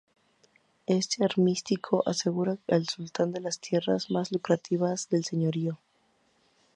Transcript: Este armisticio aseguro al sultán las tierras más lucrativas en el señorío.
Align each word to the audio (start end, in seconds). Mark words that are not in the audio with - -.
Este 0.87 1.23
armisticio 1.23 2.01
aseguro 2.07 2.57
al 2.67 2.87
sultán 2.89 3.35
las 3.39 3.59
tierras 3.59 4.09
más 4.09 4.31
lucrativas 4.31 5.07
en 5.11 5.17
el 5.19 5.25
señorío. 5.25 5.77